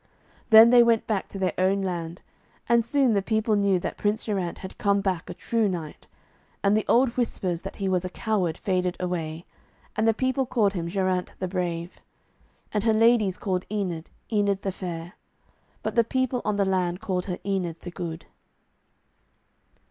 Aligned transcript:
Then 0.49 0.71
they 0.71 0.81
went 0.81 1.05
back 1.05 1.29
to 1.29 1.37
their 1.37 1.53
own 1.59 1.83
land. 1.83 2.23
And 2.67 2.83
soon 2.83 3.13
the 3.13 3.21
people 3.21 3.55
knew 3.55 3.77
that 3.81 3.99
Prince 3.99 4.23
Geraint 4.23 4.57
had 4.57 4.79
come 4.79 4.99
back 4.99 5.29
a 5.29 5.33
true 5.35 5.69
knight, 5.69 6.07
and 6.63 6.75
the 6.75 6.87
old 6.89 7.09
whispers 7.09 7.61
that 7.61 7.75
he 7.75 7.87
was 7.87 8.03
a 8.03 8.09
coward 8.09 8.57
faded 8.57 8.97
away, 8.99 9.45
and 9.95 10.07
the 10.07 10.13
people 10.15 10.47
called 10.47 10.73
him 10.73 10.87
'Geraint 10.87 11.29
the 11.37 11.47
Brave.' 11.47 12.01
And 12.73 12.83
her 12.83 12.93
ladies 12.93 13.37
called 13.37 13.67
Enid, 13.69 14.09
'Enid 14.31 14.63
the 14.63 14.71
Fair,' 14.71 15.13
but 15.83 15.93
the 15.93 16.03
people 16.03 16.41
on 16.43 16.55
the 16.55 16.65
land 16.65 16.99
called 16.99 17.25
her 17.25 17.37
'Enid 17.45 17.81
the 17.81 17.91
Good.' 17.91 18.25